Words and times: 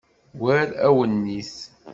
War 0.41 0.67
awennit. 0.87 1.51